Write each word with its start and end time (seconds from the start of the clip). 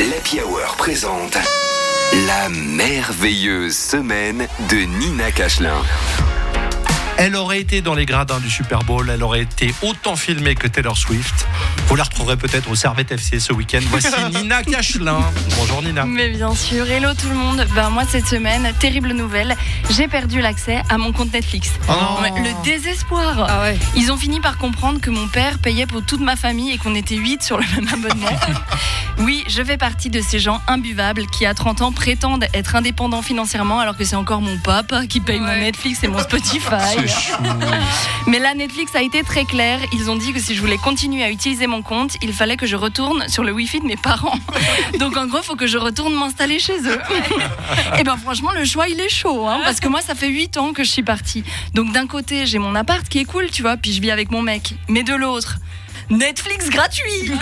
l'Happy 0.00 0.40
Hour 0.40 0.76
présente 0.76 1.36
la 2.26 2.48
merveilleuse 2.48 3.76
semaine 3.76 4.46
de 4.70 4.76
Nina 4.76 5.30
Cachelin. 5.30 5.82
Elle 7.18 7.36
aurait 7.36 7.60
été 7.60 7.82
dans 7.82 7.94
les 7.94 8.06
gradins 8.06 8.40
du 8.40 8.50
Super 8.50 8.80
Bowl, 8.80 9.08
elle 9.10 9.22
aurait 9.22 9.42
été 9.42 9.72
autant 9.82 10.16
filmée 10.16 10.54
que 10.54 10.66
Taylor 10.66 10.96
Swift. 10.96 11.46
Vous 11.86 11.94
la 11.94 12.04
retrouverez 12.04 12.36
peut-être 12.36 12.70
au 12.70 12.74
Servette 12.74 13.12
FC 13.12 13.38
ce 13.38 13.52
week-end. 13.52 13.80
Voici 13.90 14.08
Nina 14.34 14.62
Cachelin. 14.62 15.20
Bonjour 15.56 15.82
Nina. 15.82 16.04
Mais 16.04 16.30
bien 16.30 16.54
sûr, 16.54 16.90
hello 16.90 17.10
tout 17.14 17.28
le 17.28 17.34
monde. 17.34 17.64
Ben 17.74 17.90
moi 17.90 18.04
cette 18.08 18.26
semaine, 18.26 18.72
terrible 18.80 19.12
nouvelle, 19.12 19.54
j'ai 19.90 20.08
perdu 20.08 20.40
l'accès 20.40 20.82
à 20.88 20.98
mon 20.98 21.12
compte 21.12 21.32
Netflix. 21.32 21.70
Oh 21.88 21.92
le 22.22 22.64
désespoir. 22.64 23.46
Ah 23.48 23.62
ouais. 23.62 23.78
Ils 23.94 24.10
ont 24.10 24.16
fini 24.16 24.40
par 24.40 24.56
comprendre 24.56 25.00
que 25.00 25.10
mon 25.10 25.28
père 25.28 25.58
payait 25.58 25.86
pour 25.86 26.02
toute 26.02 26.20
ma 26.20 26.34
famille 26.34 26.72
et 26.72 26.78
qu'on 26.78 26.94
était 26.94 27.16
8 27.16 27.42
sur 27.42 27.58
le 27.58 27.64
même 27.76 27.88
abonnement. 27.92 28.36
oui, 29.18 29.44
je 29.46 29.62
fais 29.62 29.76
partie 29.76 30.10
de 30.10 30.20
ces 30.20 30.38
gens 30.38 30.60
imbuvables 30.66 31.26
qui 31.26 31.46
à 31.46 31.54
30 31.54 31.82
ans 31.82 31.92
prétendent 31.92 32.44
être 32.54 32.74
indépendants 32.76 33.22
financièrement 33.22 33.78
alors 33.78 33.96
que 33.96 34.04
c'est 34.04 34.16
encore 34.16 34.40
mon 34.40 34.56
papa 34.58 35.06
qui 35.06 35.20
paye 35.20 35.38
mon. 35.38 35.46
Netflix 35.46 36.02
et 36.02 36.08
mon 36.08 36.18
Spotify. 36.22 36.98
Mais 38.26 38.38
là, 38.38 38.54
Netflix 38.54 38.94
a 38.94 39.02
été 39.02 39.22
très 39.22 39.44
clair. 39.44 39.78
Ils 39.92 40.10
ont 40.10 40.16
dit 40.16 40.32
que 40.32 40.40
si 40.40 40.54
je 40.54 40.60
voulais 40.60 40.78
continuer 40.78 41.22
à 41.22 41.30
utiliser 41.30 41.66
mon 41.66 41.82
compte, 41.82 42.16
il 42.22 42.32
fallait 42.32 42.56
que 42.56 42.66
je 42.66 42.76
retourne 42.76 43.28
sur 43.28 43.44
le 43.44 43.52
Wi-Fi 43.52 43.80
de 43.80 43.86
mes 43.86 43.96
parents. 43.96 44.38
Donc 44.98 45.16
en 45.16 45.26
gros, 45.26 45.38
il 45.38 45.44
faut 45.44 45.56
que 45.56 45.66
je 45.66 45.78
retourne 45.78 46.14
m'installer 46.14 46.58
chez 46.58 46.78
eux. 46.86 46.98
Et 47.98 48.04
ben 48.04 48.16
franchement, 48.16 48.50
le 48.56 48.64
choix, 48.64 48.88
il 48.88 48.98
est 49.00 49.08
chaud. 49.08 49.46
hein, 49.46 49.60
parce 49.64 49.78
que 49.80 49.88
moi, 49.88 50.00
ça 50.00 50.14
fait 50.14 50.28
8 50.28 50.56
ans 50.56 50.72
que 50.72 50.84
je 50.84 50.90
suis 50.90 51.02
partie. 51.02 51.44
Donc 51.74 51.92
d'un 51.92 52.06
côté, 52.06 52.46
j'ai 52.46 52.58
mon 52.58 52.74
appart 52.74 53.06
qui 53.08 53.18
est 53.20 53.24
cool, 53.24 53.46
tu 53.52 53.62
vois, 53.62 53.76
puis 53.76 53.92
je 53.92 54.00
vis 54.00 54.10
avec 54.10 54.30
mon 54.30 54.42
mec. 54.42 54.74
Mais 54.88 55.02
de 55.02 55.14
l'autre... 55.14 55.58
Netflix 56.10 56.68
gratuit 56.70 57.32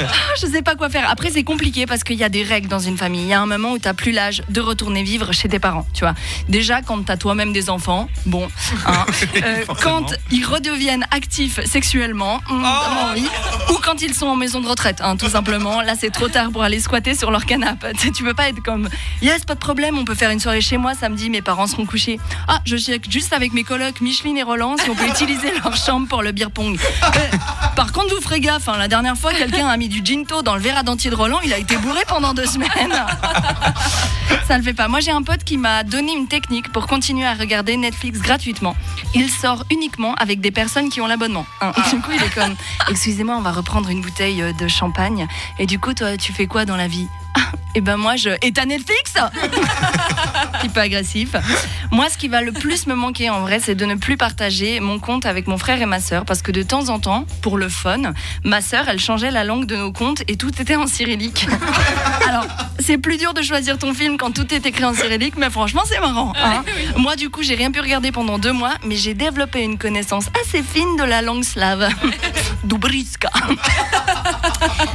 Ah, 0.00 0.34
Je 0.40 0.46
sais 0.46 0.62
pas 0.62 0.74
quoi 0.74 0.88
faire. 0.88 1.08
Après, 1.08 1.30
c'est 1.30 1.44
compliqué 1.44 1.86
parce 1.86 2.04
qu'il 2.04 2.16
y 2.16 2.24
a 2.24 2.28
des 2.28 2.42
règles 2.42 2.68
dans 2.68 2.78
une 2.78 2.96
famille. 2.96 3.22
Il 3.22 3.28
y 3.28 3.32
a 3.32 3.40
un 3.40 3.46
moment 3.46 3.72
où 3.72 3.78
t'as 3.78 3.94
plus 3.94 4.12
l'âge 4.12 4.42
de 4.48 4.60
retourner 4.60 5.02
vivre 5.02 5.32
chez 5.32 5.48
tes 5.48 5.58
parents, 5.58 5.86
tu 5.94 6.00
vois. 6.04 6.14
Déjà, 6.48 6.82
quand 6.82 7.02
t'as 7.04 7.16
toi-même 7.16 7.52
des 7.52 7.70
enfants, 7.70 8.08
bon, 8.26 8.48
hein, 8.86 9.06
euh, 9.44 9.64
quand 9.82 10.14
ils 10.30 10.44
redeviennent 10.44 11.06
actifs 11.10 11.60
sexuellement, 11.64 12.40
hum, 12.48 12.60
vraiment, 12.62 13.12
oui. 13.14 13.28
Quand 13.82 14.00
ils 14.02 14.14
sont 14.14 14.26
en 14.26 14.36
maison 14.36 14.60
de 14.60 14.68
retraite, 14.68 15.00
hein, 15.02 15.16
tout 15.16 15.28
simplement. 15.28 15.82
Là, 15.82 15.94
c'est 15.98 16.10
trop 16.10 16.28
tard 16.28 16.50
pour 16.50 16.62
aller 16.62 16.80
squatter 16.80 17.14
sur 17.14 17.30
leur 17.30 17.44
canapé. 17.44 17.88
Tu 18.14 18.24
peux 18.24 18.34
pas 18.34 18.48
être 18.48 18.62
comme, 18.62 18.88
yes, 19.22 19.44
pas 19.44 19.54
de 19.54 19.60
problème, 19.60 19.98
on 19.98 20.04
peut 20.04 20.14
faire 20.14 20.30
une 20.30 20.40
soirée 20.40 20.60
chez 20.60 20.76
moi 20.76 20.94
samedi, 20.94 21.30
mes 21.30 21.42
parents 21.42 21.66
seront 21.66 21.86
couchés. 21.86 22.20
Ah, 22.46 22.60
je 22.64 22.76
check 22.76 23.10
juste 23.10 23.32
avec 23.32 23.52
mes 23.52 23.64
colocs 23.64 24.00
Micheline 24.00 24.36
et 24.38 24.42
Roland 24.42 24.76
si 24.76 24.90
on 24.90 24.94
peut 24.94 25.06
utiliser 25.06 25.52
leur 25.64 25.76
chambre 25.76 26.06
pour 26.08 26.22
le 26.22 26.32
beer 26.32 26.50
pong. 26.50 26.78
Euh, 27.02 27.36
par 27.74 27.92
contre, 27.92 28.14
vous 28.14 28.20
ferez 28.20 28.40
gaffe, 28.40 28.68
hein, 28.68 28.76
la 28.78 28.88
dernière 28.88 29.16
fois, 29.16 29.32
quelqu'un 29.32 29.66
a 29.66 29.76
mis 29.76 29.88
du 29.88 30.04
ginto 30.04 30.42
dans 30.42 30.54
le 30.54 30.60
verre 30.60 30.78
à 30.78 30.82
dentier 30.82 31.10
de 31.10 31.16
Roland, 31.16 31.40
il 31.44 31.52
a 31.52 31.58
été 31.58 31.76
bourré 31.76 32.02
pendant 32.06 32.34
deux 32.34 32.46
semaines. 32.46 32.70
Ça 34.46 34.58
le 34.58 34.64
fait 34.64 34.74
pas. 34.74 34.88
Moi, 34.88 35.00
j'ai 35.00 35.10
un 35.10 35.22
pote 35.22 35.44
qui 35.44 35.56
m'a 35.56 35.84
donné 35.84 36.12
une 36.12 36.26
technique 36.26 36.70
pour 36.72 36.86
continuer 36.86 37.24
à 37.24 37.34
regarder 37.34 37.76
Netflix 37.76 38.20
gratuitement. 38.20 38.74
Il 39.14 39.30
sort 39.30 39.64
uniquement 39.70 40.14
avec 40.14 40.40
des 40.40 40.50
personnes 40.50 40.90
qui 40.90 41.00
ont 41.00 41.06
l'abonnement. 41.06 41.46
Hein. 41.60 41.72
Du 41.90 42.00
coup, 42.00 42.10
il 42.14 42.22
est 42.22 42.34
comme 42.34 42.54
Excusez-moi, 42.90 43.36
on 43.36 43.42
va 43.42 43.52
reprendre 43.52 43.88
une 43.88 44.00
bouteille 44.00 44.42
euh, 44.42 44.52
de 44.52 44.68
champagne. 44.68 45.28
Et 45.58 45.66
du 45.66 45.78
coup, 45.78 45.94
toi, 45.94 46.16
tu 46.16 46.32
fais 46.32 46.46
quoi 46.46 46.64
dans 46.64 46.76
la 46.76 46.88
vie? 46.88 47.08
Et 47.74 47.80
ben 47.80 47.96
moi, 47.96 48.16
je. 48.16 48.28
Et 48.42 48.52
t'as 48.52 48.66
Netflix? 48.66 49.14
Petit 50.60 50.68
peu 50.68 50.80
agressif. 50.80 51.30
Moi, 51.90 52.08
ce 52.10 52.18
qui 52.18 52.28
va 52.28 52.42
le 52.42 52.52
plus 52.52 52.86
me 52.86 52.94
manquer 52.94 53.30
en 53.30 53.40
vrai, 53.40 53.60
c'est 53.60 53.74
de 53.74 53.84
ne 53.86 53.94
plus 53.94 54.16
partager 54.18 54.78
mon 54.80 54.98
compte 54.98 55.24
avec 55.24 55.46
mon 55.46 55.56
frère 55.56 55.80
et 55.80 55.86
ma 55.86 55.98
sœur. 56.00 56.24
Parce 56.26 56.42
que 56.42 56.52
de 56.52 56.62
temps 56.62 56.90
en 56.90 56.98
temps, 56.98 57.24
pour 57.40 57.56
le 57.56 57.68
fun, 57.70 58.12
ma 58.44 58.60
sœur, 58.60 58.84
elle 58.88 59.00
changeait 59.00 59.30
la 59.30 59.44
langue 59.44 59.64
de 59.66 59.76
nos 59.76 59.90
comptes 59.92 60.22
et 60.28 60.36
tout 60.36 60.50
était 60.60 60.76
en 60.76 60.86
cyrillique. 60.86 61.46
Alors, 62.28 62.44
c'est 62.78 62.98
plus 62.98 63.16
dur 63.16 63.32
de 63.32 63.40
choisir 63.42 63.78
ton 63.78 63.94
film 63.94 64.18
quand 64.18 64.32
tout 64.32 64.52
est 64.52 64.66
écrit 64.66 64.84
en 64.84 64.92
cyrillique, 64.94 65.34
mais 65.38 65.48
franchement, 65.50 65.82
c'est 65.86 66.00
marrant. 66.00 66.34
hein. 66.36 66.62
Moi, 66.98 67.16
du 67.16 67.30
coup, 67.30 67.42
j'ai 67.42 67.54
rien 67.54 67.70
pu 67.70 67.80
regarder 67.80 68.12
pendant 68.12 68.38
deux 68.38 68.52
mois, 68.52 68.74
mais 68.84 68.96
j'ai 68.96 69.14
développé 69.14 69.62
une 69.62 69.78
connaissance 69.78 70.26
assez 70.44 70.62
fine 70.62 70.96
de 70.98 71.04
la 71.04 71.22
langue 71.22 71.44
slave. 71.44 71.88
Dubriska. 72.64 73.30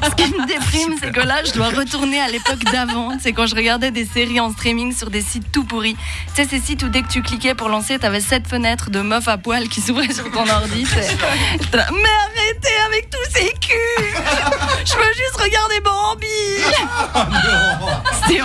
Ce 0.04 0.16
qui 0.16 0.32
me 0.32 0.46
déprime, 0.48 0.96
c'est 1.02 1.12
que 1.12 1.20
là, 1.20 1.44
je 1.46 1.52
dois 1.52 1.70
retourner 1.70 2.20
à 2.20 2.28
l'époque 2.28 2.64
d'avant. 2.72 3.12
C'est 3.20 3.34
quand 3.34 3.46
je 3.46 3.56
regardais 3.56 3.92
des 3.92 4.06
séries 4.06 4.40
en 4.40 4.52
streaming 4.52 4.96
sur 4.96 5.10
des 5.10 5.22
sites 5.22 5.52
tout 5.52 5.64
pourris. 5.64 5.96
Tu 6.36 6.44
sais, 6.44 6.48
ces 6.50 6.60
sites 6.60 6.84
où 6.84 6.90
dès 6.90 7.02
que 7.02 7.10
tu 7.10 7.22
cliquais 7.22 7.56
pour 7.56 7.70
lancer, 7.70 8.00
t'avais 8.00 8.22
sept 8.22 8.48
fenêtres 8.48 8.90
de 8.90 9.02
meufs 9.02 9.28
à 9.28 9.38
poil 9.38 9.68
qui 9.68 9.82
s'ouvraient 9.82 10.14
sur 10.14 10.30
ton 10.32 10.48
ordi. 10.48 10.86
Mais 11.74 11.80
arrêtez 11.80 12.57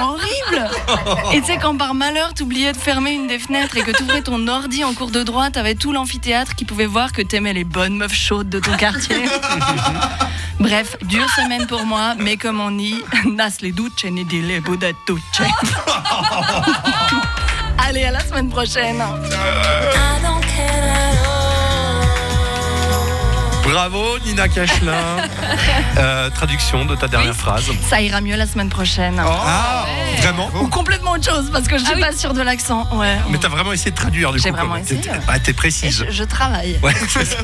horrible 0.03 0.71
Et 1.33 1.41
tu 1.41 1.47
sais, 1.47 1.59
quand 1.59 1.77
par 1.77 1.95
malheur, 1.95 2.35
t'oubliais 2.35 2.73
de 2.73 2.77
fermer 2.77 3.13
une 3.13 3.27
des 3.27 3.39
fenêtres 3.39 3.77
et 3.77 3.83
que 3.83 3.91
t'ouvrais 3.91 4.23
ton 4.23 4.47
ordi 4.49 4.85
en 4.85 4.95
cours 4.95 5.11
de 5.11 5.23
droit, 5.23 5.51
t'avais 5.51 5.75
tout 5.75 5.93
l'amphithéâtre 5.93 6.55
qui 6.55 6.65
pouvait 6.65 6.87
voir 6.87 7.13
que 7.13 7.23
t'aimais 7.23 7.53
les 7.53 7.65
bonnes 7.65 7.97
meufs 7.97 8.15
chaudes 8.15 8.49
de 8.49 8.59
ton 8.59 8.77
quartier. 8.77 9.25
Bref, 10.61 10.97
dure 11.03 11.29
semaine 11.31 11.67
pour 11.67 11.85
moi, 11.85 12.15
mais 12.19 12.37
comme 12.37 12.61
on 12.61 12.71
dit, 12.71 13.03
nas 13.27 13.51
le 13.63 13.73
duce 13.73 14.05
ne 14.05 14.23
di 14.23 14.43
le 14.43 14.61
budatucce. 14.61 15.43
Allez, 17.79 18.05
à 18.05 18.13
la 18.13 18.21
semaine 18.21 18.49
prochaine. 18.49 19.03
Bravo 23.91 24.17
Nina 24.25 24.47
Cachelin. 24.49 24.93
Euh, 25.99 26.31
traduction 26.31 26.85
de 26.87 26.95
ta 26.97 27.07
dernière 27.07 27.35
phrase. 27.35 27.65
Ça 27.89 28.01
ira 28.01 28.21
mieux 28.23 28.35
la 28.37 28.47
semaine 28.47 28.71
prochaine. 28.71 29.21
Ah, 29.25 29.85
vraiment 30.21 30.51
Ou 30.61 30.67
complètement 30.69 31.13
autre 31.13 31.29
chose, 31.31 31.51
parce 31.53 31.69
que 31.69 31.77
je 31.79 31.85
suis 31.85 32.01
pas 32.01 32.13
sûre 32.13 32.33
de 32.33 32.41
l'accent. 32.41 32.89
Ouais. 32.97 33.19
Mais 33.29 33.37
t'as 33.39 33.49
vraiment 33.49 33.73
essayé 33.73 33.91
de 33.91 33.97
traduire 33.97 34.33
du 34.33 34.39
J'ai 34.39 34.51
coup. 34.51 34.57
vraiment 34.57 34.71
quoi. 34.75 34.81
essayé, 34.81 35.01
T'es- 35.03 35.11
ouais. 35.11 35.21
Ah, 35.29 35.39
t'es 35.39 35.51
Et 35.51 35.55
précise. 35.55 36.05
je, 36.09 36.11
je 36.11 36.25
travaille. 36.25 36.79
Ouais, 36.83 36.95
c'est 37.09 37.27
ça. 37.27 37.37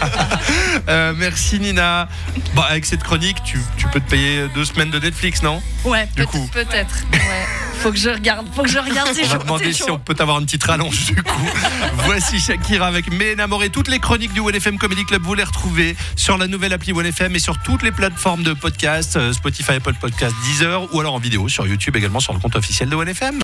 Euh, 0.88 1.12
merci 1.16 1.60
Nina. 1.60 2.08
Bon, 2.54 2.62
avec 2.62 2.86
cette 2.86 3.02
chronique, 3.02 3.42
tu, 3.44 3.60
tu 3.76 3.86
peux 3.88 4.00
te 4.00 4.08
payer 4.10 4.48
deux 4.54 4.64
semaines 4.64 4.90
de 4.90 4.98
Netflix, 4.98 5.42
non? 5.42 5.62
Ouais, 5.84 6.06
Du 6.16 6.22
peut- 6.22 6.26
coup. 6.26 6.48
peut-être. 6.52 6.96
Ouais. 7.12 7.46
Faut 7.80 7.92
que 7.92 7.98
je 7.98 8.10
regarde, 8.10 8.46
faut 8.54 8.62
que 8.62 8.68
je 8.68 8.78
regarde 8.78 9.12
ces 9.14 9.24
On 9.24 9.28
va 9.28 9.38
demander 9.38 9.72
si 9.72 9.90
on 9.90 9.98
peut 9.98 10.16
avoir 10.18 10.40
une 10.40 10.46
petite 10.46 10.64
rallonge 10.64 11.06
du 11.06 11.22
coup. 11.22 11.46
Voici 12.04 12.40
Shakira 12.40 12.86
avec 12.86 13.12
Mes 13.12 13.34
Enamorés. 13.34 13.70
Toutes 13.70 13.88
les 13.88 14.00
chroniques 14.00 14.32
du 14.32 14.40
OneFM 14.40 14.78
Comedy 14.78 15.04
Club, 15.04 15.22
vous 15.22 15.34
les 15.34 15.44
retrouvez 15.44 15.96
sur 16.16 16.38
la 16.38 16.48
nouvelle 16.48 16.72
appli 16.72 16.92
OneFM 16.92 17.36
et 17.36 17.38
sur 17.38 17.58
toutes 17.62 17.82
les 17.82 17.92
plateformes 17.92 18.42
de 18.42 18.52
podcast, 18.52 19.16
euh, 19.16 19.32
Spotify, 19.32 19.72
Apple 19.72 19.94
Podcast, 20.00 20.34
Deezer 20.44 20.92
ou 20.92 21.00
alors 21.00 21.14
en 21.14 21.18
vidéo 21.18 21.48
sur 21.48 21.66
YouTube 21.66 21.96
également 21.96 22.20
sur 22.20 22.32
le 22.32 22.40
compte 22.40 22.56
officiel 22.56 22.88
de 22.88 22.96
OneFM. 22.96 23.36